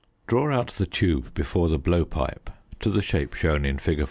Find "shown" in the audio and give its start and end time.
3.35-3.65